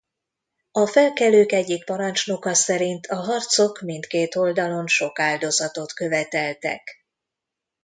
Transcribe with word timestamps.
A 0.71 0.85
felkelők 0.85 1.51
egyik 1.51 1.85
parancsnoka 1.85 2.53
szerint 2.53 3.05
a 3.05 3.15
harcok 3.15 3.81
mindkét 3.81 4.35
oldalon 4.35 4.87
sok 4.87 5.19
áldozatot 5.19 5.93
követeltek. 5.93 7.03